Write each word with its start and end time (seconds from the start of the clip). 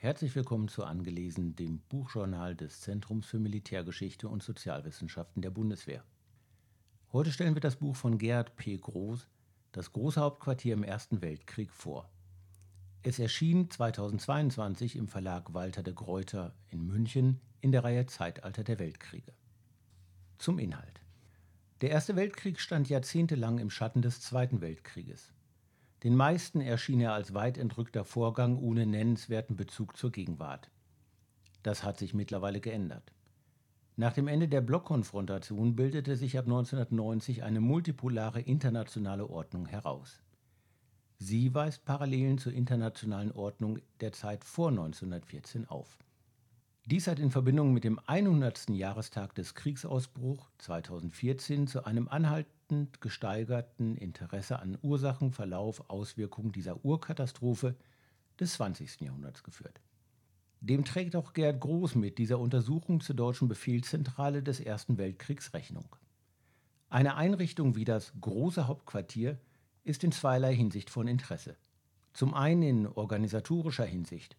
Herzlich 0.00 0.36
willkommen 0.36 0.68
zu 0.68 0.84
Angelesen, 0.84 1.56
dem 1.56 1.80
Buchjournal 1.88 2.54
des 2.54 2.82
Zentrums 2.82 3.26
für 3.26 3.40
Militärgeschichte 3.40 4.28
und 4.28 4.44
Sozialwissenschaften 4.44 5.42
der 5.42 5.50
Bundeswehr. 5.50 6.04
Heute 7.12 7.32
stellen 7.32 7.54
wir 7.54 7.60
das 7.60 7.74
Buch 7.74 7.96
von 7.96 8.16
Gerhard 8.16 8.54
P. 8.54 8.76
Groß, 8.76 9.26
Das 9.72 9.92
große 9.92 10.20
Hauptquartier 10.20 10.74
im 10.74 10.84
Ersten 10.84 11.20
Weltkrieg, 11.20 11.72
vor. 11.72 12.08
Es 13.02 13.18
erschien 13.18 13.72
2022 13.72 14.94
im 14.94 15.08
Verlag 15.08 15.52
Walter 15.52 15.82
de 15.82 15.94
Gruyter 15.94 16.54
in 16.70 16.86
München 16.86 17.40
in 17.60 17.72
der 17.72 17.82
Reihe 17.82 18.06
Zeitalter 18.06 18.62
der 18.62 18.78
Weltkriege. 18.78 19.32
Zum 20.38 20.60
Inhalt. 20.60 21.00
Der 21.80 21.90
Erste 21.90 22.14
Weltkrieg 22.14 22.60
stand 22.60 22.88
jahrzehntelang 22.88 23.58
im 23.58 23.68
Schatten 23.68 24.00
des 24.00 24.20
Zweiten 24.20 24.60
Weltkrieges. 24.60 25.32
Den 26.04 26.14
meisten 26.14 26.60
erschien 26.60 27.00
er 27.00 27.12
als 27.12 27.34
weit 27.34 27.58
entrückter 27.58 28.04
Vorgang 28.04 28.56
ohne 28.56 28.86
nennenswerten 28.86 29.56
Bezug 29.56 29.96
zur 29.96 30.12
Gegenwart. 30.12 30.70
Das 31.62 31.82
hat 31.82 31.98
sich 31.98 32.14
mittlerweile 32.14 32.60
geändert. 32.60 33.12
Nach 33.96 34.12
dem 34.12 34.28
Ende 34.28 34.46
der 34.46 34.60
Blockkonfrontation 34.60 35.74
bildete 35.74 36.14
sich 36.14 36.38
ab 36.38 36.44
1990 36.44 37.42
eine 37.42 37.60
multipolare 37.60 38.40
internationale 38.40 39.28
Ordnung 39.28 39.66
heraus. 39.66 40.22
Sie 41.18 41.52
weist 41.52 41.84
Parallelen 41.84 42.38
zur 42.38 42.52
internationalen 42.52 43.32
Ordnung 43.32 43.80
der 44.00 44.12
Zeit 44.12 44.44
vor 44.44 44.68
1914 44.68 45.68
auf. 45.68 45.98
Dies 46.86 47.08
hat 47.08 47.18
in 47.18 47.32
Verbindung 47.32 47.72
mit 47.72 47.82
dem 47.82 47.98
100. 48.06 48.70
Jahrestag 48.70 49.34
des 49.34 49.56
Kriegsausbruchs 49.56 50.46
2014 50.58 51.66
zu 51.66 51.84
einem 51.84 52.06
anhaltenden 52.06 52.57
bedeutend 52.68 53.00
gesteigerten 53.00 53.96
Interesse 53.96 54.58
an 54.58 54.78
Ursachen, 54.82 55.32
Verlauf, 55.32 55.88
Auswirkungen 55.88 56.52
dieser 56.52 56.84
Urkatastrophe 56.84 57.74
des 58.38 58.54
20. 58.54 59.00
Jahrhunderts 59.00 59.42
geführt. 59.42 59.80
Dem 60.60 60.84
trägt 60.84 61.16
auch 61.16 61.32
Gerd 61.32 61.60
Groß 61.60 61.94
mit 61.94 62.18
dieser 62.18 62.38
Untersuchung 62.38 63.00
zur 63.00 63.16
deutschen 63.16 63.48
Befehlszentrale 63.48 64.42
des 64.42 64.60
Ersten 64.60 64.98
Weltkriegs 64.98 65.54
Rechnung. 65.54 65.96
Eine 66.90 67.16
Einrichtung 67.16 67.74
wie 67.74 67.84
das 67.84 68.12
Große 68.20 68.66
Hauptquartier 68.66 69.38
ist 69.84 70.04
in 70.04 70.12
zweierlei 70.12 70.54
Hinsicht 70.54 70.90
von 70.90 71.08
Interesse. 71.08 71.56
Zum 72.12 72.34
einen 72.34 72.62
in 72.62 72.86
organisatorischer 72.86 73.86
Hinsicht. 73.86 74.36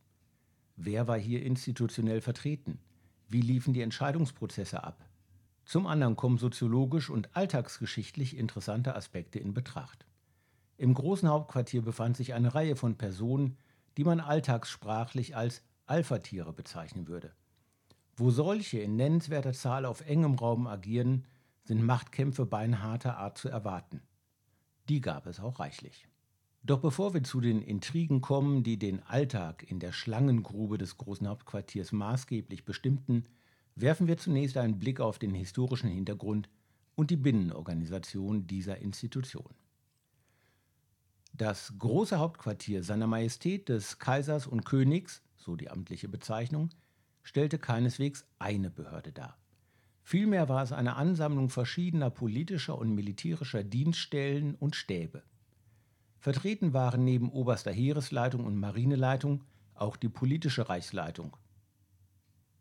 Wer 0.75 1.07
war 1.07 1.17
hier 1.17 1.43
institutionell 1.43 2.21
vertreten? 2.21 2.79
Wie 3.27 3.41
liefen 3.41 3.73
die 3.73 3.81
Entscheidungsprozesse 3.81 4.83
ab? 4.83 5.08
Zum 5.69 5.85
anderen 5.85 6.15
kommen 6.15 6.39
soziologisch 6.39 7.11
und 7.11 7.35
alltagsgeschichtlich 7.35 8.35
interessante 8.35 8.95
Aspekte 8.95 9.37
in 9.37 9.53
Betracht. 9.53 10.07
Im 10.77 10.95
großen 10.95 11.29
Hauptquartier 11.29 11.83
befand 11.83 12.17
sich 12.17 12.33
eine 12.33 12.55
Reihe 12.55 12.75
von 12.75 12.97
Personen, 12.97 13.55
die 13.95 14.03
man 14.03 14.19
alltagssprachlich 14.19 15.35
als 15.35 15.61
Alpha-Tiere 15.85 16.53
bezeichnen 16.53 17.07
würde. 17.07 17.33
Wo 18.15 18.31
solche 18.31 18.79
in 18.79 18.95
nennenswerter 18.95 19.53
Zahl 19.53 19.85
auf 19.85 20.01
engem 20.01 20.33
Raum 20.33 20.65
agieren, 20.65 21.27
sind 21.65 21.83
Machtkämpfe 21.83 22.47
beinharter 22.47 23.17
Art 23.17 23.37
zu 23.37 23.47
erwarten. 23.47 24.01
Die 24.89 25.01
gab 25.01 25.27
es 25.27 25.39
auch 25.39 25.59
reichlich. 25.59 26.07
Doch 26.63 26.79
bevor 26.79 27.13
wir 27.13 27.21
zu 27.21 27.41
den 27.41 27.61
Intrigen 27.61 28.21
kommen, 28.21 28.63
die 28.63 28.79
den 28.79 29.03
Alltag 29.03 29.69
in 29.69 29.79
der 29.79 29.91
Schlangengrube 29.91 30.79
des 30.79 30.97
großen 30.97 31.27
Hauptquartiers 31.27 31.91
maßgeblich 31.91 32.65
bestimmten, 32.65 33.25
werfen 33.81 34.07
wir 34.07 34.17
zunächst 34.17 34.57
einen 34.57 34.79
Blick 34.79 34.99
auf 34.99 35.19
den 35.19 35.33
historischen 35.33 35.89
Hintergrund 35.89 36.49
und 36.95 37.11
die 37.11 37.15
Binnenorganisation 37.15 38.45
dieser 38.47 38.79
Institution. 38.79 39.53
Das 41.33 41.73
große 41.77 42.19
Hauptquartier 42.19 42.83
seiner 42.83 43.07
Majestät 43.07 43.69
des 43.69 43.99
Kaisers 43.99 44.47
und 44.47 44.65
Königs, 44.65 45.21
so 45.37 45.55
die 45.55 45.69
amtliche 45.69 46.09
Bezeichnung, 46.09 46.69
stellte 47.23 47.57
keineswegs 47.57 48.25
eine 48.39 48.69
Behörde 48.69 49.13
dar. 49.13 49.37
Vielmehr 50.03 50.49
war 50.49 50.63
es 50.63 50.71
eine 50.71 50.95
Ansammlung 50.95 51.49
verschiedener 51.49 52.09
politischer 52.09 52.77
und 52.77 52.95
militärischer 52.95 53.63
Dienststellen 53.63 54.55
und 54.55 54.75
Stäbe. 54.75 55.23
Vertreten 56.17 56.73
waren 56.73 57.05
neben 57.05 57.29
oberster 57.29 57.71
Heeresleitung 57.71 58.45
und 58.45 58.57
Marineleitung 58.57 59.45
auch 59.75 59.95
die 59.95 60.09
politische 60.09 60.67
Reichsleitung 60.67 61.37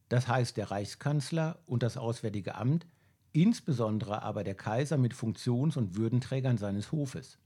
das 0.08 0.28
heißt 0.28 0.56
der 0.56 0.70
Reichskanzler 0.70 1.58
und 1.66 1.82
das 1.82 1.96
Auswärtige 1.96 2.54
Amt, 2.54 2.86
insbesondere 3.32 4.22
aber 4.22 4.44
der 4.44 4.54
Kaiser 4.54 4.96
mit 4.96 5.14
Funktions- 5.14 5.76
und 5.76 5.96
Würdenträgern 5.96 6.58
seines 6.58 6.92
Hofes. 6.92 7.38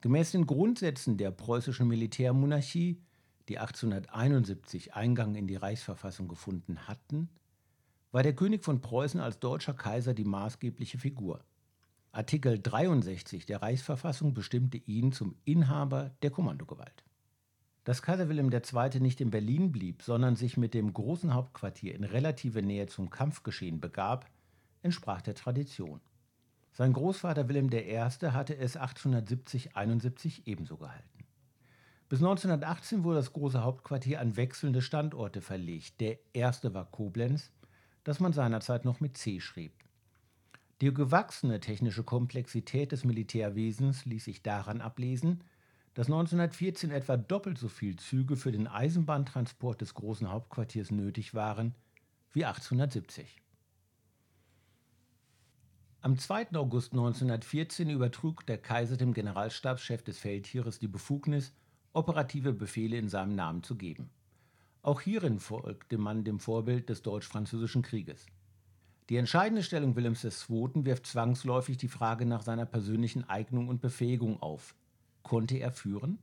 Gemäß 0.00 0.32
den 0.32 0.46
Grundsätzen 0.46 1.16
der 1.16 1.30
preußischen 1.30 1.88
Militärmonarchie, 1.88 3.00
die 3.48 3.58
1871 3.58 4.94
Eingang 4.94 5.34
in 5.34 5.46
die 5.46 5.56
Reichsverfassung 5.56 6.28
gefunden 6.28 6.86
hatten, 6.86 7.28
war 8.12 8.22
der 8.22 8.34
König 8.34 8.64
von 8.64 8.80
Preußen 8.80 9.20
als 9.20 9.38
deutscher 9.38 9.74
Kaiser 9.74 10.14
die 10.14 10.24
maßgebliche 10.24 10.98
Figur. 10.98 11.44
Artikel 12.12 12.58
63 12.58 13.46
der 13.46 13.62
Reichsverfassung 13.62 14.34
bestimmte 14.34 14.78
ihn 14.78 15.12
zum 15.12 15.36
Inhaber 15.44 16.10
der 16.22 16.30
Kommandogewalt. 16.30 17.04
Dass 17.84 18.02
Kaiser 18.02 18.28
Wilhelm 18.28 18.52
II. 18.52 19.00
nicht 19.00 19.20
in 19.20 19.30
Berlin 19.30 19.72
blieb, 19.72 20.02
sondern 20.02 20.36
sich 20.36 20.56
mit 20.56 20.74
dem 20.74 20.92
großen 20.92 21.32
Hauptquartier 21.32 21.94
in 21.94 22.04
relative 22.04 22.62
Nähe 22.62 22.86
zum 22.86 23.10
Kampfgeschehen 23.10 23.80
begab, 23.80 24.28
entsprach 24.82 25.22
der 25.22 25.34
Tradition. 25.34 26.00
Sein 26.72 26.92
Großvater 26.92 27.48
Wilhelm 27.48 27.70
I. 27.72 28.08
hatte 28.32 28.56
es 28.56 28.78
1870-71 28.78 30.42
ebenso 30.46 30.76
gehalten. 30.76 31.24
Bis 32.08 32.18
1918 32.18 33.04
wurde 33.04 33.18
das 33.18 33.32
große 33.32 33.62
Hauptquartier 33.62 34.20
an 34.20 34.36
wechselnde 34.36 34.82
Standorte 34.82 35.40
verlegt. 35.40 36.00
Der 36.00 36.18
erste 36.32 36.74
war 36.74 36.90
Koblenz, 36.90 37.50
das 38.04 38.20
man 38.20 38.32
seinerzeit 38.32 38.84
noch 38.84 39.00
mit 39.00 39.16
C 39.16 39.40
schrieb. 39.40 39.72
Die 40.80 40.92
gewachsene 40.92 41.60
technische 41.60 42.02
Komplexität 42.02 42.92
des 42.92 43.04
Militärwesens 43.04 44.06
ließ 44.06 44.24
sich 44.24 44.42
daran 44.42 44.80
ablesen, 44.80 45.44
dass 45.94 46.06
1914 46.06 46.90
etwa 46.90 47.16
doppelt 47.16 47.58
so 47.58 47.68
viel 47.68 47.96
Züge 47.96 48.36
für 48.36 48.52
den 48.52 48.66
Eisenbahntransport 48.66 49.80
des 49.80 49.94
großen 49.94 50.30
Hauptquartiers 50.30 50.90
nötig 50.90 51.34
waren 51.34 51.74
wie 52.32 52.44
1870. 52.44 53.40
Am 56.02 56.16
2. 56.16 56.54
August 56.54 56.92
1914 56.92 57.90
übertrug 57.90 58.46
der 58.46 58.56
Kaiser 58.56 58.96
dem 58.96 59.12
Generalstabschef 59.12 60.02
des 60.02 60.18
Feldheeres 60.18 60.78
die 60.78 60.88
Befugnis, 60.88 61.52
operative 61.92 62.52
Befehle 62.52 62.96
in 62.96 63.08
seinem 63.08 63.34
Namen 63.34 63.62
zu 63.62 63.76
geben. 63.76 64.10
Auch 64.82 65.02
hierin 65.02 65.38
folgte 65.40 65.98
man 65.98 66.24
dem 66.24 66.38
Vorbild 66.38 66.88
des 66.88 67.02
Deutsch-Französischen 67.02 67.82
Krieges. 67.82 68.24
Die 69.10 69.16
entscheidende 69.16 69.62
Stellung 69.62 69.94
Wilhelms 69.94 70.24
II. 70.24 70.70
wirft 70.86 71.06
zwangsläufig 71.06 71.76
die 71.76 71.88
Frage 71.88 72.24
nach 72.24 72.42
seiner 72.42 72.64
persönlichen 72.64 73.28
Eignung 73.28 73.68
und 73.68 73.82
Befähigung 73.82 74.40
auf. 74.40 74.74
Konnte 75.22 75.56
er 75.58 75.72
führen? 75.72 76.18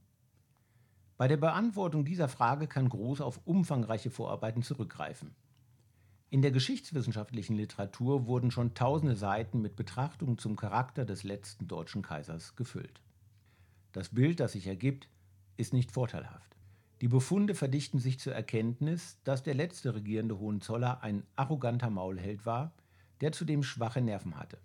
Bei 1.17 1.27
der 1.27 1.37
Beantwortung 1.37 2.05
dieser 2.05 2.27
Frage 2.27 2.67
kann 2.67 2.89
Groß 2.89 3.21
auf 3.21 3.41
umfangreiche 3.45 4.11
Vorarbeiten 4.11 4.61
zurückgreifen. 4.61 5.35
In 6.29 6.41
der 6.41 6.51
geschichtswissenschaftlichen 6.51 7.55
Literatur 7.55 8.27
wurden 8.27 8.51
schon 8.51 8.73
tausende 8.73 9.15
Seiten 9.15 9.61
mit 9.61 9.75
Betrachtungen 9.75 10.37
zum 10.37 10.55
Charakter 10.55 11.05
des 11.05 11.23
letzten 11.23 11.67
deutschen 11.67 12.01
Kaisers 12.01 12.55
gefüllt. 12.55 13.01
Das 13.93 14.09
Bild, 14.09 14.39
das 14.39 14.51
sich 14.51 14.67
ergibt, 14.67 15.07
ist 15.55 15.73
nicht 15.73 15.91
vorteilhaft. 15.91 16.55
Die 17.01 17.07
Befunde 17.07 17.55
verdichten 17.55 17.99
sich 17.99 18.19
zur 18.19 18.33
Erkenntnis, 18.33 19.17
dass 19.23 19.41
der 19.41 19.53
letzte 19.53 19.95
regierende 19.95 20.37
Hohenzoller 20.37 21.01
ein 21.01 21.23
arroganter 21.35 21.89
Maulheld 21.89 22.45
war, 22.45 22.73
der 23.21 23.31
zudem 23.31 23.63
schwache 23.63 24.01
Nerven 24.01 24.37
hatte. 24.37 24.59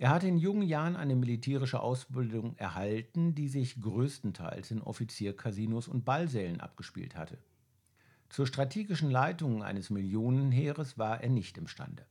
Er 0.00 0.10
hatte 0.10 0.28
in 0.28 0.38
jungen 0.38 0.62
Jahren 0.62 0.94
eine 0.94 1.16
militärische 1.16 1.80
Ausbildung 1.80 2.56
erhalten, 2.56 3.34
die 3.34 3.48
sich 3.48 3.80
größtenteils 3.80 4.70
in 4.70 4.80
Offiziercasinos 4.80 5.88
und 5.88 6.04
Ballsälen 6.04 6.60
abgespielt 6.60 7.16
hatte. 7.16 7.38
Zur 8.28 8.46
strategischen 8.46 9.10
Leitung 9.10 9.64
eines 9.64 9.90
Millionenheeres 9.90 10.98
war 10.98 11.20
er 11.20 11.28
nicht 11.28 11.58
imstande. 11.58 12.06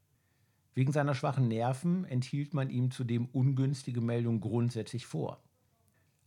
Wegen 0.74 0.92
seiner 0.92 1.16
schwachen 1.16 1.48
Nerven 1.48 2.04
enthielt 2.04 2.54
man 2.54 2.70
ihm 2.70 2.92
zudem 2.92 3.26
ungünstige 3.28 4.02
Meldungen 4.02 4.42
grundsätzlich 4.42 5.06
vor. 5.06 5.42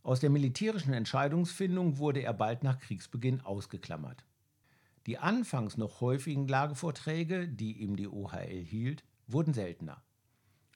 Aus 0.01 0.19
der 0.19 0.31
militärischen 0.31 0.93
Entscheidungsfindung 0.93 1.99
wurde 1.99 2.23
er 2.23 2.33
bald 2.33 2.63
nach 2.63 2.79
Kriegsbeginn 2.79 3.41
ausgeklammert. 3.41 4.25
Die 5.05 5.19
anfangs 5.19 5.77
noch 5.77 6.01
häufigen 6.01 6.47
Lagevorträge, 6.47 7.47
die 7.47 7.73
ihm 7.73 7.95
die 7.95 8.07
OHL 8.07 8.63
hielt, 8.63 9.03
wurden 9.27 9.53
seltener. 9.53 10.01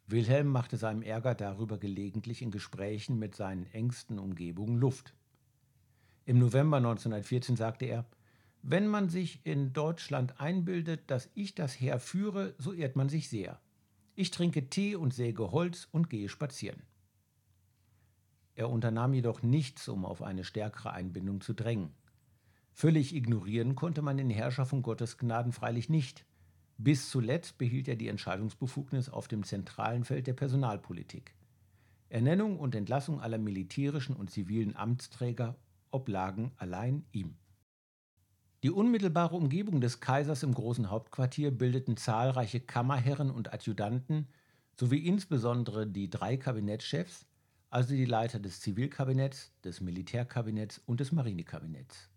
Wilhelm 0.07 0.47
machte 0.47 0.77
seinem 0.77 1.01
Ärger 1.01 1.33
darüber 1.33 1.77
gelegentlich 1.77 2.41
in 2.41 2.51
Gesprächen 2.51 3.17
mit 3.17 3.35
seinen 3.35 3.65
engsten 3.73 4.19
Umgebungen 4.19 4.77
Luft. 4.77 5.15
Im 6.25 6.37
November 6.37 6.77
1914 6.77 7.55
sagte 7.55 7.85
er, 7.85 8.05
wenn 8.61 8.87
man 8.87 9.09
sich 9.09 9.45
in 9.45 9.73
Deutschland 9.73 10.39
einbildet, 10.39 11.03
dass 11.11 11.29
ich 11.35 11.53
das 11.53 11.79
Heer 11.79 11.99
führe, 11.99 12.55
so 12.57 12.73
irrt 12.73 12.95
man 12.95 13.09
sich 13.09 13.29
sehr. 13.29 13.59
Ich 14.15 14.31
trinke 14.31 14.69
Tee 14.69 14.95
und 14.95 15.13
säge 15.13 15.51
Holz 15.51 15.87
und 15.91 16.09
gehe 16.09 16.29
spazieren. 16.29 16.81
Er 18.55 18.69
unternahm 18.69 19.13
jedoch 19.13 19.43
nichts, 19.43 19.87
um 19.87 20.05
auf 20.05 20.21
eine 20.21 20.43
stärkere 20.43 20.93
Einbindung 20.93 21.41
zu 21.41 21.53
drängen. 21.53 21.91
Völlig 22.71 23.13
ignorieren 23.13 23.75
konnte 23.75 24.01
man 24.01 24.17
den 24.17 24.29
Herrscher 24.29 24.65
von 24.65 24.81
Gottes 24.81 25.17
Gnaden 25.17 25.51
freilich 25.51 25.89
nicht. 25.89 26.25
Bis 26.77 27.09
zuletzt 27.09 27.57
behielt 27.57 27.87
er 27.87 27.95
die 27.95 28.09
Entscheidungsbefugnis 28.09 29.09
auf 29.09 29.27
dem 29.27 29.43
zentralen 29.43 30.03
Feld 30.03 30.27
der 30.27 30.33
Personalpolitik. 30.33 31.33
Ernennung 32.09 32.59
und 32.59 32.75
Entlassung 32.75 33.21
aller 33.21 33.37
militärischen 33.37 34.15
und 34.15 34.29
zivilen 34.29 34.75
Amtsträger 34.75 35.55
oblagen 35.91 36.51
allein 36.57 37.05
ihm. 37.11 37.35
Die 38.63 38.71
unmittelbare 38.71 39.35
Umgebung 39.35 39.79
des 39.79 39.99
Kaisers 39.99 40.43
im 40.43 40.53
großen 40.53 40.89
Hauptquartier 40.89 41.51
bildeten 41.51 41.97
zahlreiche 41.97 42.59
Kammerherren 42.59 43.29
und 43.29 43.53
Adjutanten 43.53 44.27
sowie 44.77 45.05
insbesondere 45.05 45.87
die 45.87 46.09
drei 46.09 46.35
Kabinettschefs, 46.35 47.25
also 47.69 47.93
die 47.93 48.05
Leiter 48.05 48.39
des 48.39 48.61
Zivilkabinetts, 48.61 49.53
des 49.63 49.81
Militärkabinetts 49.81 50.81
und 50.85 50.99
des 50.99 51.11
Marinekabinetts. 51.11 52.09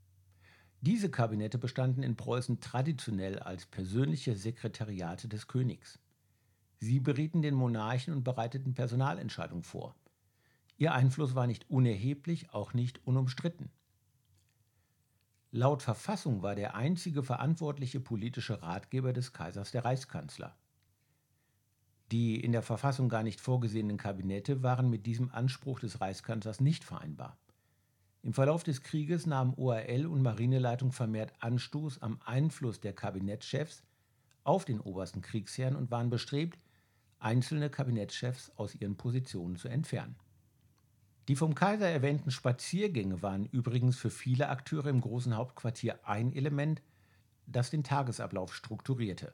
Diese 0.81 1.11
Kabinette 1.11 1.59
bestanden 1.59 2.05
in 2.05 2.17
Preußen 2.17 2.61
traditionell 2.61 3.41
als 3.41 3.67
persönliche 3.67 4.37
Sekretariate 4.37 5.27
des 5.27 5.49
Königs. 5.49 5.99
Sie 6.79 7.01
berieten 7.01 7.43
den 7.43 7.55
Monarchen 7.55 8.15
und 8.15 8.23
bereiteten 8.23 8.75
Personalentscheidungen 8.75 9.65
vor. 9.65 9.97
Ihr 10.77 10.95
Einfluss 10.95 11.35
war 11.35 11.49
nicht 11.49 11.69
unerheblich, 11.69 12.55
auch 12.55 12.75
nicht 12.75 13.05
unumstritten. 13.05 13.71
Laut 15.51 15.83
Verfassung 15.83 16.43
war 16.43 16.55
der 16.55 16.77
einzige 16.77 17.25
verantwortliche 17.25 17.99
politische 17.99 18.63
Ratgeber 18.63 19.13
des 19.13 19.33
Kaisers 19.33 19.73
der 19.73 19.85
Reichskanzler. 19.85 20.57
Die 22.13 22.39
in 22.39 22.53
der 22.53 22.63
Verfassung 22.63 23.09
gar 23.09 23.25
nicht 23.25 23.41
vorgesehenen 23.41 23.97
Kabinette 23.97 24.63
waren 24.63 24.89
mit 24.89 25.07
diesem 25.07 25.31
Anspruch 25.31 25.81
des 25.81 26.01
Reichskanzlers 26.01 26.61
nicht 26.61 26.85
vereinbar. 26.85 27.37
Im 28.29 28.35
Verlauf 28.35 28.63
des 28.63 28.83
Krieges 28.83 29.25
nahmen 29.25 29.55
ORL 29.57 30.05
und 30.05 30.21
Marineleitung 30.21 30.93
vermehrt 30.93 31.33
Anstoß 31.41 32.03
am 32.03 32.21
Einfluss 32.27 32.79
der 32.79 32.93
Kabinettschefs 32.93 33.83
auf 34.45 34.67
den 34.67 34.81
obersten 34.81 35.23
Kriegsherrn 35.23 35.75
und 35.75 35.91
waren 35.91 36.11
bestrebt, 36.11 36.59
einzelne 37.21 37.71
Kabinettschefs 37.71 38.53
aus 38.57 38.75
ihren 38.75 38.99
Positionen 38.99 39.57
zu 39.57 39.69
entfernen. 39.69 40.15
Die 41.29 41.37
vom 41.37 41.55
Kaiser 41.55 41.89
erwähnten 41.89 42.31
Spaziergänge 42.31 43.23
waren 43.23 43.47
übrigens 43.47 43.97
für 43.97 44.11
viele 44.11 44.51
Akteure 44.51 44.89
im 44.89 45.01
großen 45.01 45.35
Hauptquartier 45.35 45.99
ein 46.07 46.35
Element, 46.35 46.83
das 47.47 47.71
den 47.71 47.83
Tagesablauf 47.83 48.55
strukturierte. 48.55 49.33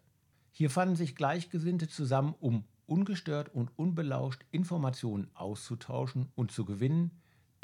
Hier 0.52 0.70
fanden 0.70 0.94
sich 0.94 1.17
Gleichgesinnte 1.17 1.88
zusammen, 1.88 2.37
um 2.38 2.62
ungestört 2.87 3.52
und 3.52 3.76
unbelauscht 3.76 4.44
Informationen 4.52 5.32
auszutauschen 5.35 6.31
und 6.37 6.52
zu 6.52 6.64
gewinnen, 6.64 7.11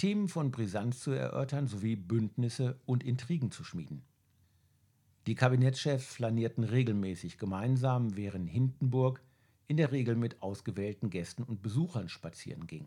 Themen 0.01 0.29
von 0.29 0.51
Brisanz 0.51 1.01
zu 1.01 1.11
erörtern 1.11 1.67
sowie 1.67 1.95
Bündnisse 1.95 2.81
und 2.87 3.05
Intrigen 3.05 3.51
zu 3.51 3.65
schmieden. 3.65 4.01
Die 5.27 5.35
Kabinettschefs 5.35 6.15
flanierten 6.15 6.65
regelmäßig 6.65 7.37
gemeinsam, 7.37 8.17
während 8.17 8.49
Hindenburg 8.49 9.23
in 9.69 9.77
der 9.77 9.93
Regel 9.93 10.17
mit 10.17 10.41
ausgewählten 10.41 11.11
Gästen 11.11 11.43
und 11.43 11.61
Besuchern 11.61 12.09
spazieren 12.09 12.67
ging. 12.67 12.87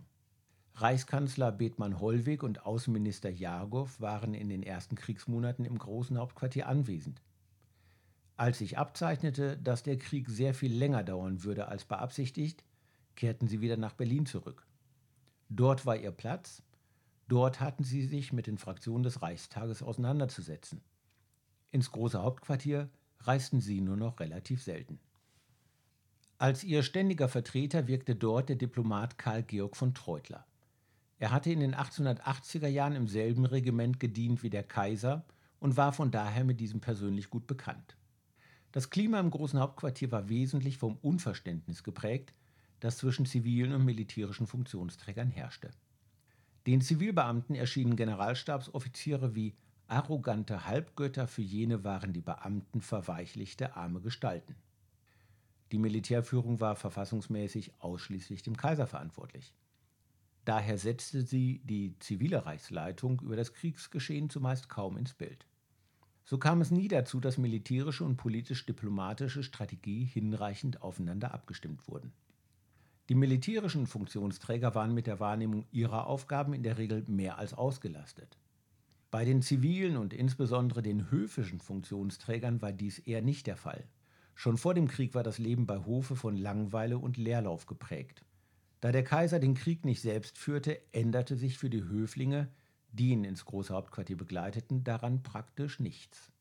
Reichskanzler 0.74 1.52
Bethmann 1.52 2.00
Hollweg 2.00 2.42
und 2.42 2.66
Außenminister 2.66 3.30
Jagow 3.30 4.02
waren 4.02 4.34
in 4.34 4.50
den 4.50 4.64
ersten 4.64 4.96
Kriegsmonaten 4.96 5.66
im 5.66 5.78
großen 5.78 6.18
Hauptquartier 6.18 6.68
anwesend. 6.68 7.22
Als 8.38 8.58
sich 8.58 8.80
abzeichnete, 8.80 9.58
dass 9.58 9.84
der 9.84 10.00
Krieg 10.00 10.30
sehr 10.30 10.56
viel 10.56 10.74
länger 10.74 11.04
dauern 11.04 11.44
würde 11.44 11.68
als 11.68 11.86
beabsichtigt, 11.86 12.64
kehrten 13.16 13.48
sie 13.48 13.62
wieder 13.62 13.78
nach 13.78 13.94
Berlin 13.94 14.26
zurück. 14.26 14.66
Dort 15.50 15.86
war 15.86 15.96
ihr 15.96 16.12
Platz, 16.12 16.64
Dort 17.28 17.60
hatten 17.60 17.84
sie 17.84 18.06
sich 18.06 18.34
mit 18.34 18.48
den 18.48 18.58
Fraktionen 18.58 19.04
des 19.04 19.22
Reichstages 19.22 19.82
auseinanderzusetzen. 19.82 20.82
Ins 21.72 21.92
große 21.92 22.22
Hauptquartier 22.22 22.90
reisten 23.22 23.62
sie 23.62 23.82
nur 23.82 23.98
noch 23.98 24.20
relativ 24.20 24.62
selten. 24.62 25.00
Als 26.38 26.64
ihr 26.64 26.84
ständiger 26.84 27.30
Vertreter 27.30 27.88
wirkte 27.88 28.16
dort 28.16 28.50
der 28.50 28.58
Diplomat 28.58 29.18
Karl 29.18 29.44
Georg 29.44 29.78
von 29.78 29.94
Treutler. 29.94 30.46
Er 31.18 31.32
hatte 31.32 31.52
in 31.52 31.62
den 31.62 31.74
1880er 31.74 32.68
Jahren 32.68 32.96
im 32.96 33.08
selben 33.08 33.46
Regiment 33.46 34.00
gedient 34.00 34.44
wie 34.44 34.50
der 34.50 34.64
Kaiser 34.64 35.26
und 35.60 35.78
war 35.78 35.94
von 35.94 36.12
daher 36.12 36.44
mit 36.44 36.60
diesem 36.60 36.82
persönlich 36.82 37.30
gut 37.30 37.48
bekannt. 37.48 37.96
Das 38.74 38.90
Klima 38.90 39.20
im 39.20 39.30
großen 39.30 39.60
Hauptquartier 39.60 40.12
war 40.12 40.28
wesentlich 40.28 40.78
vom 40.78 40.98
Unverständnis 40.98 41.84
geprägt, 41.84 42.34
das 42.82 42.98
zwischen 42.98 43.26
zivilen 43.26 43.72
und 43.72 43.86
militärischen 43.86 44.48
Funktionsträgern 44.48 45.30
herrschte. 45.30 45.72
Den 46.66 46.80
Zivilbeamten 46.80 47.56
erschienen 47.56 47.98
Generalstabsoffiziere 47.98 49.36
wie 49.36 49.54
arrogante 49.88 50.66
Halbgötter, 50.66 51.28
für 51.28 51.42
jene 51.42 51.84
waren 51.84 52.14
die 52.14 52.22
Beamten 52.22 52.82
verweichlichte 52.82 53.76
arme 53.76 54.00
Gestalten. 54.00 54.56
Die 55.74 55.78
Militärführung 55.78 56.62
war 56.62 56.76
verfassungsmäßig 56.76 57.74
ausschließlich 57.80 58.44
dem 58.44 58.56
Kaiser 58.56 58.88
verantwortlich. 58.88 59.54
Daher 60.46 60.78
setzte 60.78 61.24
sie 61.24 61.62
die 61.66 61.98
zivile 62.00 62.46
Reichsleitung 62.46 63.20
über 63.22 63.36
das 63.36 63.54
Kriegsgeschehen 63.54 64.30
zumeist 64.30 64.70
kaum 64.70 64.98
ins 64.98 65.14
Bild. 65.14 65.46
So 66.24 66.38
kam 66.38 66.62
es 66.62 66.72
nie 66.72 66.88
dazu, 66.88 67.20
dass 67.20 67.38
militärische 67.38 68.06
und 68.06 68.16
politisch-diplomatische 68.16 69.44
Strategie 69.44 70.06
hinreichend 70.06 70.82
aufeinander 70.82 71.34
abgestimmt 71.34 71.88
wurden. 71.90 72.14
Die 73.10 73.16
militärischen 73.16 73.86
Funktionsträger 73.86 74.76
waren 74.76 74.94
mit 74.94 75.08
der 75.08 75.20
Wahrnehmung 75.20 75.66
ihrer 75.72 76.08
Aufgaben 76.08 76.54
in 76.54 76.64
der 76.64 76.78
Regel 76.78 77.04
mehr 77.08 77.38
als 77.38 77.54
ausgelastet. 77.54 78.38
Bei 79.12 79.26
den 79.26 79.42
zivilen 79.42 79.98
und 79.98 80.14
insbesondere 80.14 80.82
den 80.82 81.12
höfischen 81.12 81.60
Funktionsträgern 81.60 82.62
war 82.62 82.72
dies 82.72 83.00
eher 83.00 83.22
nicht 83.22 83.46
der 83.46 83.58
Fall. 83.58 83.88
Schon 84.36 84.58
vor 84.58 84.74
dem 84.74 84.88
Krieg 84.88 85.14
war 85.14 85.24
das 85.24 85.38
Leben 85.38 85.68
bei 85.68 85.78
Hofe 85.80 86.16
von 86.16 86.38
Langweile 86.38 86.98
und 86.98 87.18
Leerlauf 87.18 87.66
geprägt. 87.66 88.24
Da 88.80 88.92
der 88.92 89.04
Kaiser 89.04 89.40
den 89.40 89.54
Krieg 89.54 89.86
nicht 89.86 90.02
selbst 90.02 90.38
führte, 90.38 90.80
änderte 90.94 91.36
sich 91.36 91.58
für 91.58 91.70
die 91.70 91.84
Höflinge, 91.84 92.50
die 92.92 93.10
ihn 93.10 93.24
ins 93.24 93.46
große 93.46 93.74
Hauptquartier 93.74 94.18
begleiteten, 94.18 94.84
daran 94.84 95.24
praktisch 95.24 95.80
nichts. 95.80 96.32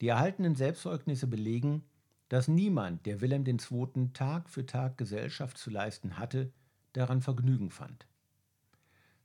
Die 0.00 0.08
erhaltenen 0.08 0.54
Selbstzeugnisse 0.54 1.26
belegen, 1.26 1.82
dass 2.32 2.48
niemand, 2.48 3.04
der 3.04 3.20
Wilhelm 3.20 3.44
II. 3.46 4.08
Tag 4.14 4.48
für 4.48 4.64
Tag 4.64 4.96
Gesellschaft 4.96 5.58
zu 5.58 5.68
leisten 5.68 6.16
hatte, 6.16 6.50
daran 6.94 7.20
Vergnügen 7.20 7.68
fand. 7.68 8.06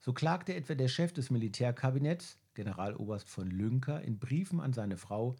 So 0.02 0.12
klagte 0.12 0.54
etwa 0.54 0.76
der 0.76 0.90
Chef 0.90 1.14
des 1.14 1.30
Militärkabinetts, 1.30 2.38
Generaloberst 2.54 3.30
von 3.30 3.50
Lünker, 3.50 4.02
in 4.02 4.20
Briefen 4.20 4.60
an 4.60 4.74
seine 4.74 4.98
Frau, 4.98 5.38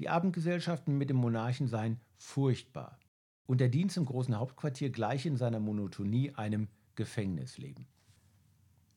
die 0.00 0.08
Abendgesellschaften 0.08 0.98
mit 0.98 1.08
dem 1.08 1.18
Monarchen 1.18 1.68
seien 1.68 2.00
furchtbar 2.16 2.98
und 3.46 3.60
der 3.60 3.68
Dienst 3.68 3.96
im 3.96 4.04
großen 4.04 4.36
Hauptquartier 4.36 4.90
gleich 4.90 5.26
in 5.26 5.36
seiner 5.36 5.60
Monotonie 5.60 6.32
einem 6.34 6.66
Gefängnisleben. 6.96 7.86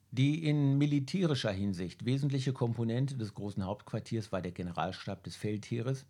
Die 0.09 0.45
in 0.45 0.79
militärischer 0.79 1.51
Hinsicht 1.51 2.05
wesentliche 2.05 2.53
Komponente 2.53 3.17
des 3.17 3.35
großen 3.35 3.63
Hauptquartiers 3.63 4.31
war 4.31 4.41
der 4.41 4.51
Generalstab 4.51 5.23
des 5.23 5.35
Feldheeres, 5.35 6.07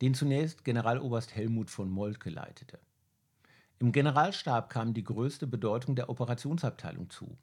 den 0.00 0.14
zunächst 0.14 0.64
Generaloberst 0.64 1.34
Helmut 1.34 1.70
von 1.70 1.90
Moltke 1.90 2.30
leitete. 2.30 2.78
Im 3.78 3.92
Generalstab 3.92 4.70
kam 4.70 4.94
die 4.94 5.04
größte 5.04 5.46
Bedeutung 5.46 5.96
der 5.96 6.08
Operationsabteilung 6.08 7.10
zu. 7.10 7.36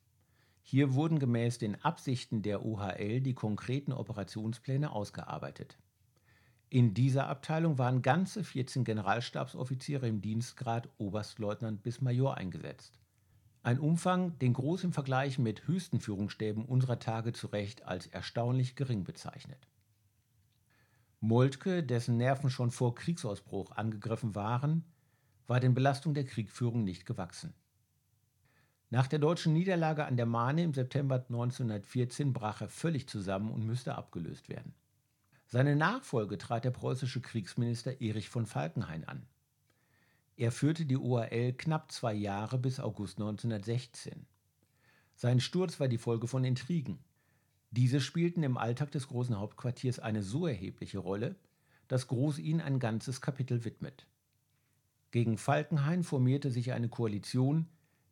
Hier 0.61 0.93
wurden 0.93 1.19
gemäß 1.19 1.57
den 1.57 1.83
Absichten 1.83 2.41
der 2.41 2.65
OHL 2.65 3.21
die 3.21 3.33
konkreten 3.33 3.91
Operationspläne 3.91 4.91
ausgearbeitet. 4.91 5.77
In 6.69 6.95
dieser 6.95 7.27
Abteilung 7.27 7.77
waren 7.77 8.01
ganze 8.01 8.43
14 8.43 8.83
Generalstabsoffiziere 8.83 10.07
im 10.07 10.21
Dienstgrad 10.21 10.89
Oberstleutnant 10.97 11.83
bis 11.83 12.01
Major 12.01 12.35
eingesetzt. 12.35 12.99
Ein 13.61 13.77
Umfang, 13.77 14.39
den 14.39 14.53
Groß 14.53 14.83
im 14.85 14.91
Vergleich 14.91 15.37
mit 15.37 15.67
höchsten 15.67 15.99
Führungsstäben 15.99 16.65
unserer 16.65 16.97
Tage 16.97 17.31
zu 17.31 17.47
Recht 17.47 17.85
als 17.85 18.07
erstaunlich 18.07 18.75
gering 18.75 19.03
bezeichnet. 19.03 19.67
Moltke, 21.23 21.83
dessen 21.83 22.17
Nerven 22.17 22.49
schon 22.49 22.69
vor 22.69 22.95
Kriegsausbruch 22.95 23.71
angegriffen 23.71 24.35
waren, 24.35 24.83
war 25.47 25.61
den 25.61 25.73
Belastungen 25.73 26.15
der 26.15 26.25
Kriegführung 26.25 26.83
nicht 26.83 27.05
gewachsen. 27.05 27.53
Nach 28.89 29.07
der 29.07 29.19
deutschen 29.19 29.53
Niederlage 29.53 30.05
an 30.05 30.17
der 30.17 30.25
Mahne 30.25 30.63
im 30.63 30.73
September 30.73 31.15
1914 31.15 32.33
brach 32.33 32.59
er 32.59 32.67
völlig 32.67 33.07
zusammen 33.07 33.51
und 33.51 33.65
müsste 33.65 33.95
abgelöst 33.95 34.49
werden. 34.49 34.73
Seine 35.47 35.77
Nachfolge 35.77 36.37
trat 36.37 36.65
der 36.65 36.71
preußische 36.71 37.21
Kriegsminister 37.21 38.01
Erich 38.01 38.27
von 38.27 38.45
Falkenhayn 38.45 39.05
an. 39.05 39.25
Er 40.35 40.51
führte 40.51 40.85
die 40.85 40.97
OHL 40.97 41.53
knapp 41.53 41.89
zwei 41.93 42.13
Jahre 42.13 42.57
bis 42.57 42.81
August 42.81 43.17
1916. 43.17 44.25
Sein 45.15 45.39
Sturz 45.39 45.79
war 45.79 45.87
die 45.87 45.97
Folge 45.97 46.27
von 46.27 46.43
Intrigen. 46.43 46.99
Diese 47.75 48.01
spielten 48.01 48.43
im 48.43 48.57
Alltag 48.57 48.91
des 48.91 49.07
großen 49.07 49.39
Hauptquartiers 49.39 49.97
eine 49.97 50.21
so 50.21 50.45
erhebliche 50.45 50.99
Rolle, 50.99 51.35
dass 51.87 52.07
Groß 52.07 52.37
ihnen 52.37 52.61
ein 52.61 52.77
ganzes 52.77 53.19
Kapitel 53.19 53.65
widmet. 53.65 54.05
Gegen 55.09 55.39
Falkenhayn 55.39 56.03
formierte 56.03 56.51
sich 56.51 56.71
eine 56.71 56.87
Koalition, 56.87 57.65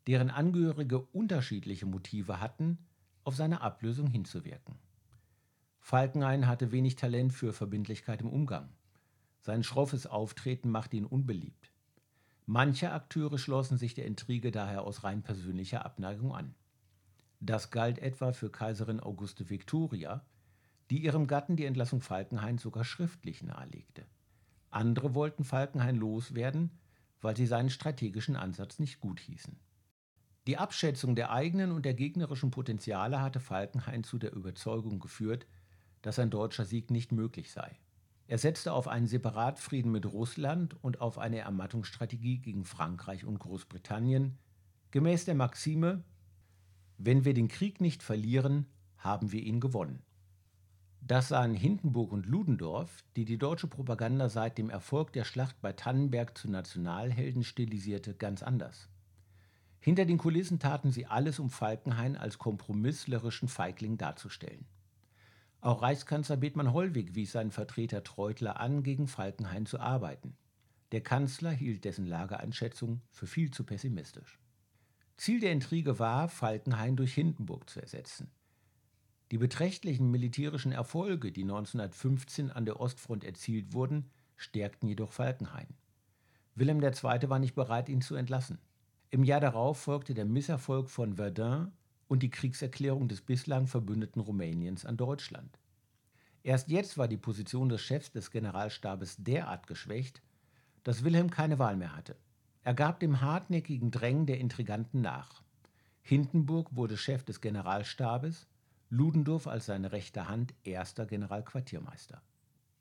deren 0.08 0.32
Angehörige 0.32 1.00
unterschiedliche 1.00 1.86
Motive 1.86 2.39
hatten, 2.39 2.80
auf 3.24 3.36
seine 3.36 3.62
Ablösung 3.62 4.08
hinzuwirken. 4.08 4.80
Falkenhayn 5.80 6.48
hatte 6.48 6.72
wenig 6.72 6.96
Talent 6.96 7.32
für 7.32 7.53
Verbindlichkeit 7.53 8.22
im 8.22 8.30
Umgang. 8.30 8.70
Sein 9.41 9.63
schroffes 9.63 10.08
Auftreten 10.08 10.72
machte 10.72 10.98
ihn 10.98 11.06
unbeliebt. 11.06 11.72
Manche 12.48 12.91
Akteure 12.91 13.38
schlossen 13.38 13.77
sich 13.77 13.94
der 13.94 14.08
Intrige 14.08 14.50
daher 14.50 14.82
aus 14.86 15.03
rein 15.03 15.22
persönlicher 15.22 15.86
Abneigung 15.86 16.34
an. 16.34 16.56
Das 17.44 17.72
galt 17.72 17.98
etwa 17.98 18.34
für 18.34 18.52
Kaiserin 18.52 19.00
Auguste 19.00 19.50
Victoria, 19.50 20.24
die 20.92 21.04
ihrem 21.04 21.26
Gatten 21.26 21.56
die 21.56 21.66
Entlassung 21.66 22.00
Falkenhayn 22.00 22.60
sogar 22.60 22.84
schriftlich 22.84 23.42
nahelegte. 23.42 24.06
Andere 24.70 25.16
wollten 25.16 25.44
Falkenhayn 25.44 25.96
loswerden, 25.96 26.70
weil 27.20 27.36
sie 27.36 27.48
seinen 27.48 27.72
strategischen 27.72 28.36
Ansatz 28.36 28.78
nicht 28.78 29.00
gut 29.00 29.20
hießen. 29.20 29.60
Die 30.46 30.58
Abschätzung 30.58 31.16
der 31.16 31.32
eigenen 31.32 31.72
und 31.72 31.84
der 31.84 31.96
gegnerischen 31.96 32.52
Potenziale 32.52 33.22
hatte 33.22 33.40
Falkenhayn 33.40 34.04
zu 34.04 34.20
der 34.20 34.34
Überzeugung 34.34 35.00
geführt, 35.00 35.48
dass 36.04 36.20
ein 36.20 36.30
deutscher 36.30 36.66
Sieg 36.66 36.92
nicht 36.92 37.12
möglich 37.12 37.52
sei. 37.52 37.80
Er 38.28 38.38
setzte 38.38 38.74
auf 38.74 38.88
einen 38.88 39.08
Separatfrieden 39.08 39.92
mit 39.92 40.06
Russland 40.06 40.76
und 40.84 41.02
auf 41.02 41.18
eine 41.18 41.40
Ermattungsstrategie 41.40 42.38
gegen 42.38 42.66
Frankreich 42.66 43.26
und 43.26 43.40
Großbritannien, 43.40 44.38
gemäß 44.92 45.26
der 45.26 45.36
Maxime, 45.36 46.04
wenn 47.05 47.25
wir 47.25 47.34
den 47.34 47.48
Krieg 47.48 47.81
nicht 47.81 48.03
verlieren, 48.03 48.67
haben 48.98 49.31
wir 49.31 49.41
ihn 49.41 49.60
gewonnen. 49.60 50.03
Das 51.01 51.29
sahen 51.29 51.55
Hindenburg 51.55 52.12
und 52.12 52.27
Ludendorff, 52.27 53.03
die 53.15 53.25
die 53.25 53.39
deutsche 53.39 53.67
Propaganda 53.67 54.29
seit 54.29 54.60
dem 54.60 54.70
Erfolg 54.70 55.12
der 55.13 55.24
Schlacht 55.24 55.60
bei 55.60 55.74
Tannenberg 55.74 56.38
zu 56.38 56.50
Nationalhelden 56.50 57.43
stilisierte, 57.43 58.13
ganz 58.13 58.43
anders. 58.43 58.88
Hinter 59.79 60.05
den 60.05 60.20
Kulissen 60.20 60.60
taten 60.60 60.91
sie 60.91 61.08
alles, 61.08 61.39
um 61.39 61.50
Falkenhayn 61.50 62.15
als 62.15 62.38
kompromisslerischen 62.38 63.48
Feigling 63.48 63.98
darzustellen. 63.98 64.67
Auch 65.60 65.81
Reichskanzler 65.81 66.38
Bethmann 66.38 66.72
Hollweg 66.72 67.15
wies 67.15 67.31
seinen 67.31 67.51
Vertreter 67.51 68.03
Treutler 68.03 68.60
an, 68.60 68.84
gegen 68.84 69.08
Falkenhayn 69.08 69.65
zu 69.65 69.79
arbeiten. 69.79 70.36
Der 70.91 71.01
Kanzler 71.01 71.51
hielt 71.51 71.84
dessen 71.84 72.05
Lageeinschätzung 72.05 73.01
für 73.10 73.25
viel 73.25 73.50
zu 73.50 73.63
pessimistisch. 73.63 74.41
Ziel 75.18 75.39
der 75.39 75.51
Intrige 75.51 76.00
war, 76.00 76.30
Falkenhayn 76.30 76.96
durch 76.96 77.13
Hindenburg 77.13 77.70
zu 77.70 77.80
ersetzen. 77.80 78.32
Die 79.32 79.38
beträchtlichen 79.38 80.12
militärischen 80.12 80.72
Erfolge, 80.72 81.32
die 81.32 81.44
1915 81.44 82.51
an 82.51 82.65
der 82.65 82.80
Ostfront 82.80 83.24
erzielt 83.24 83.74
wurden, 83.74 84.10
stärkten 84.36 84.89
jedoch 84.89 85.13
Falkenhayn. 85.13 85.68
Wilhelm 86.56 86.82
II. 86.82 87.30
war 87.30 87.39
nicht 87.39 87.56
bereit, 87.56 87.88
ihn 87.88 88.01
zu 88.01 88.15
entlassen. 88.15 88.60
Im 89.10 89.24
Jahr 89.24 89.39
darauf 89.39 89.80
folgte 89.80 90.13
der 90.13 90.25
Misserfolg 90.25 90.89
von 90.89 91.15
Verdun 91.15 91.72
und 92.08 92.24
die 92.24 92.30
Kriegserklärung 92.30 93.08
des 93.08 93.22
bislang 93.22 93.68
Verbündeten 93.68 94.22
Rumäniens 94.22 94.86
an 94.86 94.98
Deutschland. 94.98 95.60
Erst 96.44 96.70
jetzt 96.70 96.98
war 96.98 97.08
die 97.08 97.18
Position 97.18 97.70
des 97.70 97.82
Chefs 97.82 98.12
des 98.12 98.32
Generalstabes 98.32 99.15
derart 99.20 99.68
geschwächt, 99.68 100.22
dass 100.84 101.03
Wilhelm 101.03 101.30
keine 101.30 101.60
Wahl 101.60 101.77
mehr 101.77 101.96
hatte. 101.96 102.18
Er 102.63 102.75
gab 102.75 103.00
dem 103.00 103.22
hartnäckigen 103.22 103.89
Drängen 103.89 104.27
der 104.27 104.39
Intriganten 104.39 105.01
nach. 105.01 105.41
Hindenburg 106.03 106.75
wurde 106.75 106.96
Chef 106.96 107.24
des 107.24 107.41
Generalstabes, 107.41 108.48
Ludendorff 108.89 109.48
als 109.48 109.65
seine 109.65 109.91
rechte 109.91 110.27
Hand 110.27 110.53
erster 110.63 111.06
Generalquartiermeister. 111.06 112.22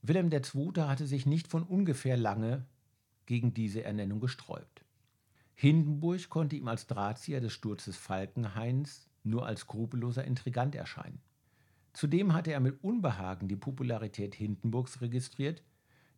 Wilhelm 0.03 0.31
II. 0.31 0.83
hatte 0.83 1.07
sich 1.07 1.25
nicht 1.25 1.49
von 1.49 1.63
ungefähr 1.63 2.17
lange 2.17 2.67
gegen 3.27 3.55
diese 3.55 3.85
Ernennung 3.85 4.21
gesträubt. 4.21 4.85
Hindenburg 5.55 6.29
konnte 6.29 6.57
ihm 6.57 6.69
als 6.69 6.87
Drahtzieher 6.87 7.41
des 7.41 7.53
Sturzes 7.53 7.97
Falkenhains 7.97 9.09
nur 9.25 9.47
als 9.47 9.61
skrupelloser 9.61 10.25
Intrigant 10.25 10.75
erscheinen. 10.75 11.21
Zudem 11.93 12.35
hatte 12.35 12.53
er 12.53 12.61
mit 12.61 12.83
Unbehagen 12.83 13.49
die 13.49 13.57
Popularität 13.57 14.35
Hindenburgs 14.35 15.01
registriert, 15.01 15.63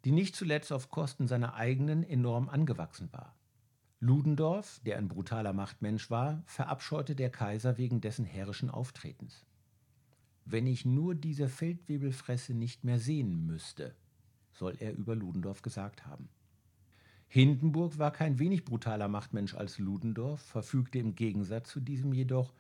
die 0.05 0.13
nicht 0.13 0.37
zuletzt 0.37 0.73
auf 0.73 0.91
Kosten 0.91 1.29
seiner 1.29 1.55
eigenen 1.55 2.03
enorm 2.03 2.49
angewachsen 2.49 3.13
war. 3.13 3.35
Ludendorff, 4.05 4.81
der 4.85 4.99
ein 4.99 5.07
brutaler 5.07 5.53
Machtmensch 5.53 6.11
war, 6.11 6.43
verabscheute 6.45 7.15
der 7.15 7.31
Kaiser 7.31 7.79
wegen 7.79 8.01
dessen 8.01 8.25
herrischen 8.25 8.69
Auftretens. 8.69 9.47
Wenn 10.45 10.67
ich 10.67 10.85
nur 10.85 11.15
diese 11.15 11.49
Feldwebelfresse 11.49 12.53
nicht 12.53 12.83
mehr 12.83 12.99
sehen 12.99 13.47
müsste, 13.47 13.95
soll 14.51 14.75
er 14.81 14.93
über 14.93 15.15
Ludendorff 15.15 15.63
gesagt 15.63 16.05
haben. 16.05 16.29
Hindenburg 17.29 17.97
war 17.97 18.11
kein 18.11 18.41
wenig 18.41 18.65
brutaler 18.65 19.07
Machtmensch 19.07 19.55
als 19.55 19.79
Ludendorff, 19.79 20.43
verfügte 20.43 20.99
im 20.99 21.15
Gegensatz 21.15 21.69
zu 21.69 21.79
diesem 21.79 22.13
jedoch 22.13 22.53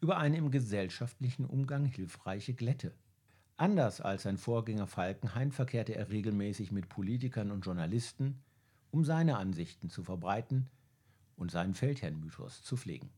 über 0.00 0.16
eine 0.16 0.38
im 0.38 0.50
gesellschaftlichen 0.50 1.44
Umgang 1.44 1.84
hilfreiche 1.84 2.54
Glätte. 2.54 2.94
Anders 3.58 4.00
als 4.00 4.22
sein 4.22 4.38
Vorgänger 4.38 4.86
Falkenhayn 4.86 5.52
verkehrte 5.52 5.94
er 5.94 6.08
regelmäßig 6.08 6.72
mit 6.72 6.88
Politikern 6.88 7.50
und 7.50 7.66
Journalisten, 7.66 8.40
um 8.90 9.04
seine 9.04 9.36
Ansichten 9.36 9.90
zu 9.90 10.02
verbreiten 10.02 10.70
und 11.36 11.50
seinen 11.50 11.74
Feldherrnmythos 11.74 12.62
zu 12.62 12.76
pflegen. 12.76 13.10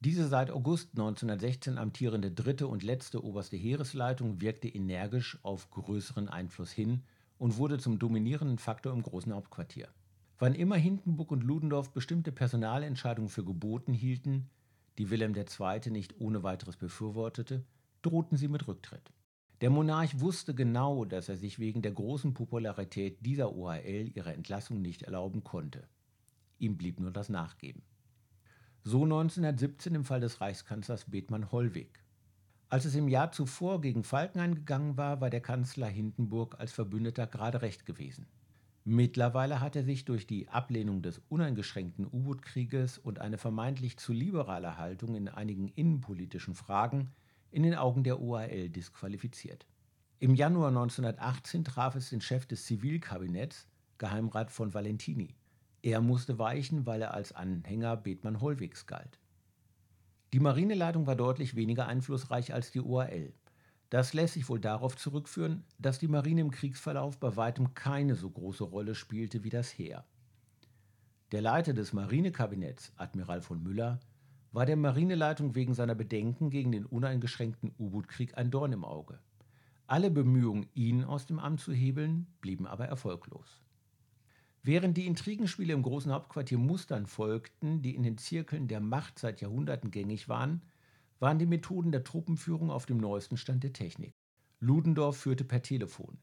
Diese 0.00 0.28
seit 0.28 0.50
August 0.50 0.90
1916 0.92 1.78
amtierende 1.78 2.30
dritte 2.30 2.66
und 2.66 2.82
letzte 2.82 3.24
oberste 3.24 3.56
Heeresleitung 3.56 4.40
wirkte 4.40 4.68
energisch 4.68 5.38
auf 5.42 5.70
größeren 5.70 6.28
Einfluss 6.28 6.70
hin 6.70 7.02
und 7.38 7.56
wurde 7.56 7.78
zum 7.78 7.98
dominierenden 7.98 8.58
Faktor 8.58 8.92
im 8.92 9.02
großen 9.02 9.32
Hauptquartier. 9.32 9.88
Wann 10.38 10.54
immer 10.54 10.76
Hindenburg 10.76 11.30
und 11.30 11.42
Ludendorff 11.42 11.92
bestimmte 11.92 12.30
Personalentscheidungen 12.30 13.30
für 13.30 13.44
geboten 13.44 13.94
hielten, 13.94 14.50
die 14.98 15.10
Wilhelm 15.10 15.34
II. 15.34 15.90
nicht 15.90 16.20
ohne 16.20 16.42
weiteres 16.42 16.76
befürwortete, 16.76 17.64
drohten 18.02 18.36
sie 18.36 18.48
mit 18.48 18.68
Rücktritt. 18.68 19.12
Der 19.62 19.70
Monarch 19.70 20.20
wusste 20.20 20.54
genau, 20.54 21.06
dass 21.06 21.30
er 21.30 21.36
sich 21.36 21.58
wegen 21.58 21.80
der 21.80 21.92
großen 21.92 22.34
Popularität 22.34 23.24
dieser 23.24 23.56
OHL 23.56 24.10
ihre 24.14 24.34
Entlassung 24.34 24.82
nicht 24.82 25.02
erlauben 25.02 25.42
konnte. 25.42 25.88
Ihm 26.58 26.76
blieb 26.76 27.00
nur 27.00 27.10
das 27.10 27.28
Nachgeben. 27.28 27.82
So 28.82 29.02
1917 29.02 29.94
im 29.94 30.04
Fall 30.04 30.20
des 30.20 30.40
Reichskanzlers 30.40 31.10
Bethmann 31.10 31.50
Hollweg. 31.50 32.04
Als 32.68 32.84
es 32.84 32.94
im 32.94 33.08
Jahr 33.08 33.32
zuvor 33.32 33.80
gegen 33.80 34.02
Falkenhayn 34.02 34.54
gegangen 34.54 34.96
war, 34.96 35.20
war 35.20 35.30
der 35.30 35.40
Kanzler 35.40 35.86
Hindenburg 35.86 36.58
als 36.58 36.72
Verbündeter 36.72 37.26
gerade 37.26 37.62
recht 37.62 37.86
gewesen. 37.86 38.26
Mittlerweile 38.84 39.60
hat 39.60 39.74
er 39.74 39.82
sich 39.82 40.04
durch 40.04 40.28
die 40.28 40.48
Ablehnung 40.48 41.02
des 41.02 41.20
uneingeschränkten 41.28 42.06
U-Boot-Krieges 42.06 42.98
und 42.98 43.20
eine 43.20 43.38
vermeintlich 43.38 43.96
zu 43.96 44.12
liberale 44.12 44.78
Haltung 44.78 45.16
in 45.16 45.28
einigen 45.28 45.68
innenpolitischen 45.68 46.54
Fragen 46.54 47.10
in 47.50 47.64
den 47.64 47.74
Augen 47.74 48.04
der 48.04 48.20
OAL 48.20 48.68
disqualifiziert. 48.68 49.66
Im 50.18 50.34
Januar 50.34 50.68
1918 50.68 51.64
traf 51.64 51.96
es 51.96 52.10
den 52.10 52.20
Chef 52.20 52.46
des 52.46 52.64
Zivilkabinetts, 52.64 53.66
Geheimrat 53.98 54.50
von 54.52 54.72
Valentini. 54.72 55.34
Er 55.82 56.00
musste 56.00 56.38
weichen, 56.38 56.86
weil 56.86 57.02
er 57.02 57.14
als 57.14 57.32
Anhänger 57.32 57.96
Bethmann 57.96 58.40
Hollwegs 58.40 58.86
galt. 58.86 59.20
Die 60.32 60.40
Marineleitung 60.40 61.06
war 61.06 61.16
deutlich 61.16 61.54
weniger 61.54 61.86
einflussreich 61.86 62.52
als 62.52 62.70
die 62.70 62.80
OAL. 62.80 63.32
Das 63.90 64.14
lässt 64.14 64.34
sich 64.34 64.48
wohl 64.48 64.58
darauf 64.58 64.96
zurückführen, 64.96 65.64
dass 65.78 65.98
die 65.98 66.08
Marine 66.08 66.40
im 66.40 66.50
Kriegsverlauf 66.50 67.18
bei 67.18 67.36
weitem 67.36 67.74
keine 67.74 68.16
so 68.16 68.28
große 68.28 68.64
Rolle 68.64 68.94
spielte 68.94 69.44
wie 69.44 69.50
das 69.50 69.70
Heer. 69.70 70.04
Der 71.32 71.40
Leiter 71.40 71.72
des 71.72 71.92
Marinekabinetts, 71.92 72.92
Admiral 72.96 73.40
von 73.40 73.62
Müller, 73.62 74.00
war 74.52 74.66
der 74.66 74.76
Marineleitung 74.76 75.54
wegen 75.54 75.74
seiner 75.74 75.94
Bedenken 75.94 76.50
gegen 76.50 76.72
den 76.72 76.86
uneingeschränkten 76.86 77.74
U-Boot-Krieg 77.78 78.36
ein 78.36 78.50
Dorn 78.50 78.72
im 78.72 78.84
Auge. 78.84 79.18
Alle 79.86 80.10
Bemühungen, 80.10 80.68
ihn 80.74 81.04
aus 81.04 81.26
dem 81.26 81.38
Amt 81.38 81.60
zu 81.60 81.72
hebeln, 81.72 82.26
blieben 82.40 82.66
aber 82.66 82.86
erfolglos. 82.86 83.62
Während 84.66 84.96
die 84.96 85.06
Intrigenspiele 85.06 85.72
im 85.72 85.82
großen 85.82 86.10
Hauptquartier 86.10 86.58
Mustern 86.58 87.06
folgten, 87.06 87.82
die 87.82 87.94
in 87.94 88.02
den 88.02 88.18
Zirkeln 88.18 88.66
der 88.66 88.80
Macht 88.80 89.16
seit 89.16 89.40
Jahrhunderten 89.40 89.92
gängig 89.92 90.28
waren, 90.28 90.60
waren 91.20 91.38
die 91.38 91.46
Methoden 91.46 91.92
der 91.92 92.02
Truppenführung 92.02 92.72
auf 92.72 92.84
dem 92.84 92.98
neuesten 92.98 93.36
Stand 93.36 93.62
der 93.62 93.72
Technik. 93.72 94.12
Ludendorff 94.58 95.18
führte 95.18 95.44
per 95.44 95.62
Telefon. 95.62 96.18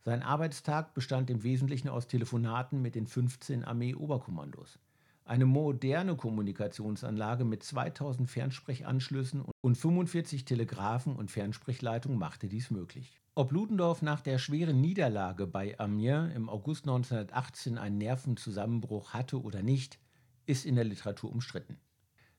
Sein 0.00 0.22
Arbeitstag 0.22 0.94
bestand 0.94 1.28
im 1.28 1.42
Wesentlichen 1.42 1.90
aus 1.90 2.08
Telefonaten 2.08 2.80
mit 2.80 2.94
den 2.94 3.06
15 3.06 3.62
Armee-Oberkommandos. 3.62 4.78
Eine 5.26 5.44
moderne 5.44 6.14
Kommunikationsanlage 6.14 7.44
mit 7.44 7.64
2000 7.64 8.30
Fernsprechanschlüssen 8.30 9.44
und 9.60 9.76
45 9.76 10.44
Telegraphen- 10.44 11.16
und 11.16 11.32
Fernsprechlaitungen 11.32 12.16
machte 12.16 12.46
dies 12.46 12.70
möglich. 12.70 13.20
Ob 13.34 13.50
Ludendorff 13.50 14.02
nach 14.02 14.20
der 14.20 14.38
schweren 14.38 14.80
Niederlage 14.80 15.48
bei 15.48 15.76
Amiens 15.80 16.32
im 16.32 16.48
August 16.48 16.84
1918 16.84 17.76
einen 17.76 17.98
Nervenzusammenbruch 17.98 19.14
hatte 19.14 19.42
oder 19.42 19.64
nicht, 19.64 19.98
ist 20.46 20.64
in 20.64 20.76
der 20.76 20.84
Literatur 20.84 21.32
umstritten. 21.32 21.80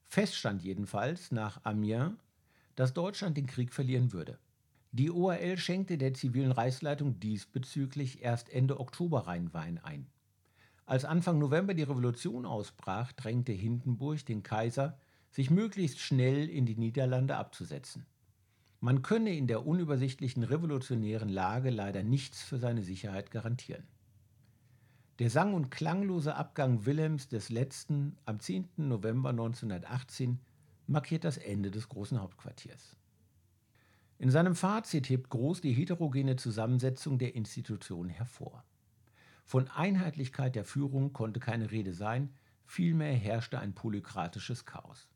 Fest 0.05 0.35
stand 0.35 0.63
jedenfalls 0.63 1.33
nach 1.33 1.59
Amiens, 1.65 2.13
dass 2.75 2.93
Deutschland 2.93 3.35
den 3.35 3.47
Krieg 3.47 3.73
verlieren 3.73 4.13
würde. 4.13 4.39
Die 4.93 5.11
ORL 5.11 5.57
schenkte 5.57 5.97
der 5.97 6.13
zivilen 6.13 6.53
Reichsleitung 6.53 7.19
diesbezüglich 7.19 8.21
erst 8.21 8.49
Ende 8.49 8.79
Oktober 8.79 9.27
Rheinwein 9.27 9.77
ein. 9.83 10.07
Als 10.87 11.03
Anfang 11.03 11.37
November 11.37 11.73
die 11.73 11.83
Revolution 11.83 12.45
ausbrach, 12.45 13.11
drängte 13.11 13.51
Hindenburg 13.51 14.25
den 14.25 14.41
Kaiser, 14.41 14.97
sich 15.31 15.51
möglichst 15.51 15.99
schnell 15.99 16.49
in 16.49 16.65
die 16.65 16.77
Niederlande 16.77 17.35
abzusetzen. 17.35 18.05
Man 18.79 19.01
könne 19.01 19.35
in 19.35 19.47
der 19.47 19.67
unübersichtlichen 19.67 20.43
revolutionären 20.43 21.27
Lage 21.27 21.71
leider 21.71 22.03
nichts 22.03 22.41
für 22.41 22.57
seine 22.57 22.83
Sicherheit 22.83 23.31
garantieren. 23.31 23.85
Der 25.19 25.29
sang- 25.29 25.55
und 25.55 25.71
klanglose 25.71 26.35
Abgang 26.35 26.85
Wilhelms 26.85 27.27
II. 27.33 28.13
am 28.23 28.39
10. 28.39 28.69
November 28.77 29.31
1918 29.31 30.39
markiert 30.85 31.25
das 31.25 31.37
Ende 31.37 31.69
des 31.69 31.89
großen 31.89 32.21
Hauptquartiers. 32.21 32.95
In 34.19 34.31
seinem 34.31 34.55
Fazit 34.55 35.09
hebt 35.09 35.29
Groß 35.31 35.59
die 35.59 35.73
heterogene 35.73 36.37
Zusammensetzung 36.37 37.17
der 37.17 37.35
Institutionen 37.35 38.09
hervor. 38.09 38.63
Von 39.47 39.69
Einheitlichkeit 39.69 40.57
der 40.57 40.65
Führung 40.65 41.13
konnte 41.13 41.39
keine 41.39 41.71
Rede 41.71 41.93
sein, 41.93 42.33
vielmehr 42.65 43.13
herrschte 43.13 43.59
ein 43.59 43.73
polykratisches 43.73 44.65
Chaos. 44.65 45.07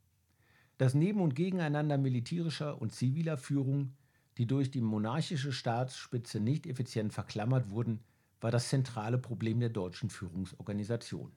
Das 0.77 0.93
Neben- 0.93 1.19
und 1.19 1.35
Gegeneinander 1.35 1.97
militärischer 1.97 2.81
und 2.81 2.93
ziviler 2.93 3.37
Führung, 3.37 3.91
die 4.37 4.47
durch 4.47 4.71
die 4.71 4.79
monarchische 4.79 5.51
Staatsspitze 5.51 6.39
nicht 6.39 6.65
effizient 6.65 7.11
verklammert 7.11 7.71
wurden, 7.71 8.05
war 8.39 8.51
das 8.51 8.69
zentrale 8.69 9.17
Problem 9.17 9.59
der 9.59 9.67
deutschen 9.67 10.09
Führungsorganisation. 10.09 11.33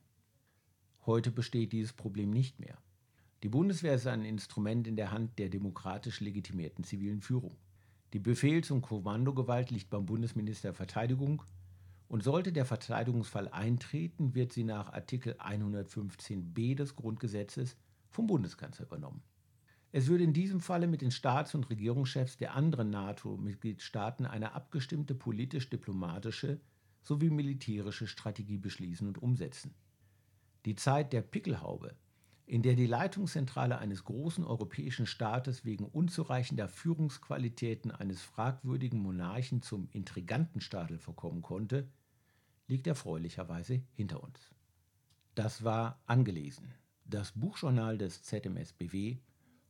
Heute 1.04 1.32
besteht 1.32 1.72
dieses 1.72 1.94
Problem 1.94 2.30
nicht 2.30 2.60
mehr. 2.60 2.78
Die 3.42 3.48
Bundeswehr 3.48 3.96
ist 3.96 4.06
ein 4.06 4.24
Instrument 4.24 4.86
in 4.86 4.94
der 4.94 5.10
Hand 5.10 5.40
der 5.40 5.48
demokratisch 5.48 6.20
legitimierten 6.20 6.84
zivilen 6.84 7.22
Führung. 7.22 7.56
Die 8.12 8.20
Befehls- 8.20 8.70
und 8.70 8.82
Kommandogewalt 8.82 9.72
liegt 9.72 9.90
beim 9.90 10.06
Bundesminister 10.06 10.72
Verteidigung 10.72 11.42
und 12.08 12.22
sollte 12.22 12.52
der 12.52 12.64
Verteidigungsfall 12.64 13.48
eintreten, 13.48 14.34
wird 14.34 14.52
sie 14.52 14.64
nach 14.64 14.92
Artikel 14.92 15.34
115b 15.34 16.76
des 16.76 16.96
Grundgesetzes 16.96 17.76
vom 18.10 18.26
Bundeskanzler 18.26 18.86
übernommen. 18.86 19.22
Es 19.92 20.08
würde 20.08 20.24
in 20.24 20.32
diesem 20.32 20.60
Falle 20.60 20.86
mit 20.88 21.02
den 21.02 21.12
Staats- 21.12 21.54
und 21.54 21.70
Regierungschefs 21.70 22.36
der 22.36 22.54
anderen 22.54 22.90
NATO-Mitgliedstaaten 22.90 24.26
eine 24.26 24.52
abgestimmte 24.52 25.14
politisch-diplomatische 25.14 26.60
sowie 27.02 27.30
militärische 27.30 28.06
Strategie 28.06 28.58
beschließen 28.58 29.06
und 29.06 29.22
umsetzen. 29.22 29.74
Die 30.64 30.74
Zeit 30.74 31.12
der 31.12 31.22
Pickelhaube, 31.22 31.94
in 32.46 32.62
der 32.62 32.74
die 32.74 32.86
Leitungszentrale 32.86 33.78
eines 33.78 34.04
großen 34.04 34.44
europäischen 34.44 35.06
Staates 35.06 35.64
wegen 35.64 35.86
unzureichender 35.86 36.68
Führungsqualitäten 36.68 37.90
eines 37.90 38.22
fragwürdigen 38.22 39.00
Monarchen 39.00 39.62
zum 39.62 39.88
Intrigantenstadel 39.92 40.98
verkommen 40.98 41.40
konnte, 41.40 41.88
liegt 42.66 42.86
erfreulicherweise 42.86 43.82
hinter 43.94 44.22
uns. 44.22 44.54
Das 45.34 45.64
war 45.64 46.02
angelesen. 46.06 46.74
Das 47.06 47.32
Buchjournal 47.32 47.98
des 47.98 48.22
ZMSBW, 48.22 49.18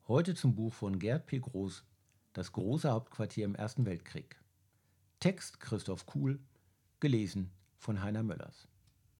heute 0.08 0.34
zum 0.34 0.54
Buch 0.54 0.72
von 0.72 0.98
Gerd 0.98 1.26
P. 1.26 1.38
Groß, 1.38 1.84
Das 2.32 2.50
große 2.52 2.90
Hauptquartier 2.90 3.44
im 3.44 3.54
Ersten 3.54 3.86
Weltkrieg. 3.86 4.36
Text 5.20 5.60
Christoph 5.60 6.06
Kuhl, 6.06 6.40
gelesen 6.98 7.52
von 7.76 8.02
Heiner 8.02 8.24
Möllers. 8.24 8.68